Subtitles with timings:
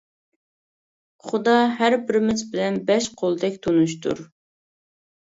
[1.27, 4.23] خۇدا ھەر بىرىمىز بىلەن بەش قولدەك تونۇشتۇر.